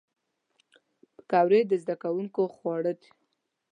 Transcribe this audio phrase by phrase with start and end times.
[1.15, 3.11] پکورې د زدهکوونکو خواړه دي